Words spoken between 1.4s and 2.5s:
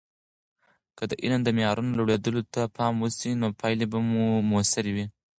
د معیارونو لوړیدو